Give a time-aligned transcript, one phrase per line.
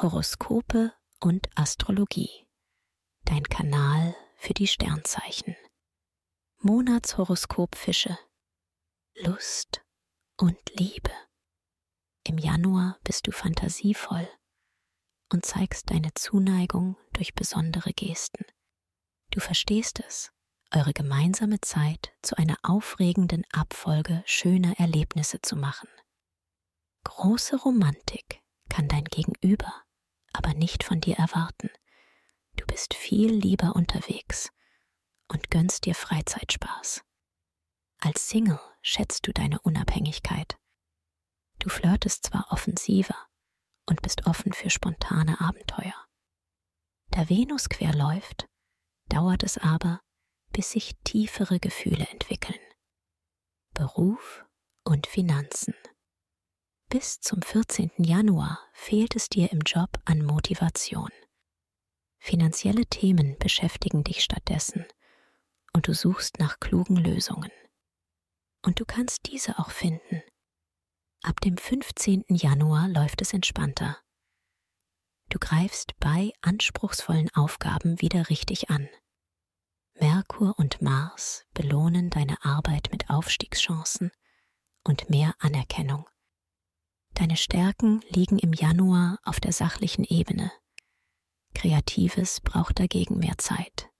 [0.00, 2.46] Horoskope und Astrologie.
[3.24, 5.56] Dein Kanal für die Sternzeichen.
[6.60, 8.16] Monatshoroskop Fische.
[9.16, 9.84] Lust
[10.36, 11.10] und Liebe.
[12.22, 14.28] Im Januar bist du fantasievoll
[15.32, 18.44] und zeigst deine Zuneigung durch besondere Gesten.
[19.32, 20.30] Du verstehst es,
[20.72, 25.88] eure gemeinsame Zeit zu einer aufregenden Abfolge schöner Erlebnisse zu machen.
[27.02, 29.72] Große Romantik kann dein Gegenüber
[30.32, 31.70] aber nicht von dir erwarten.
[32.56, 34.50] Du bist viel lieber unterwegs
[35.28, 37.02] und gönnst dir Freizeitspaß.
[38.00, 40.56] Als Single schätzt du deine Unabhängigkeit.
[41.58, 43.16] Du flirtest zwar offensiver
[43.86, 45.94] und bist offen für spontane Abenteuer.
[47.10, 48.48] Da Venus quer läuft,
[49.08, 50.00] dauert es aber,
[50.52, 52.60] bis sich tiefere Gefühle entwickeln.
[53.74, 54.44] Beruf
[54.84, 55.74] und Finanzen.
[56.90, 57.90] Bis zum 14.
[57.98, 61.10] Januar fehlt es dir im Job an Motivation.
[62.18, 64.86] Finanzielle Themen beschäftigen dich stattdessen
[65.74, 67.50] und du suchst nach klugen Lösungen.
[68.64, 70.22] Und du kannst diese auch finden.
[71.22, 72.24] Ab dem 15.
[72.30, 73.98] Januar läuft es entspannter.
[75.28, 78.88] Du greifst bei anspruchsvollen Aufgaben wieder richtig an.
[80.00, 84.10] Merkur und Mars belohnen deine Arbeit mit Aufstiegschancen
[84.84, 86.08] und mehr Anerkennung.
[87.18, 90.52] Deine Stärken liegen im Januar auf der sachlichen Ebene.
[91.52, 93.90] Kreatives braucht dagegen mehr Zeit.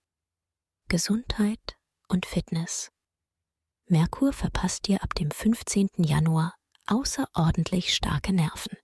[0.86, 2.92] Gesundheit und Fitness.
[3.86, 5.88] Merkur verpasst dir ab dem 15.
[5.96, 6.54] Januar
[6.86, 8.76] außerordentlich starke Nerven.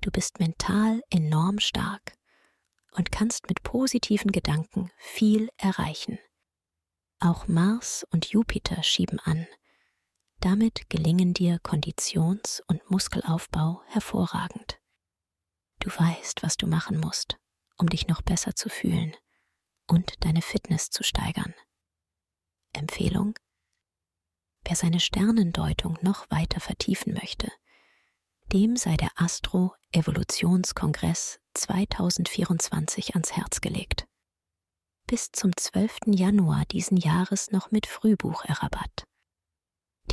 [0.00, 2.12] Du bist mental enorm stark
[2.92, 6.20] und kannst mit positiven Gedanken viel erreichen.
[7.18, 9.48] Auch Mars und Jupiter schieben an,
[10.44, 14.78] damit gelingen dir Konditions- und Muskelaufbau hervorragend.
[15.80, 17.38] Du weißt, was du machen musst,
[17.78, 19.16] um dich noch besser zu fühlen
[19.86, 21.54] und deine Fitness zu steigern.
[22.74, 23.38] Empfehlung?
[24.64, 27.50] Wer seine Sternendeutung noch weiter vertiefen möchte,
[28.52, 34.06] dem sei der Astro Evolutionskongress 2024 ans Herz gelegt.
[35.06, 36.00] Bis zum 12.
[36.08, 39.06] Januar diesen Jahres noch mit Frühbucherrabatt.